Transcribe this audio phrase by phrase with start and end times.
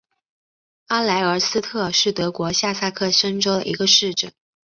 [0.87, 4.33] 阿莱尔斯特是德国下萨克森州的一个市镇。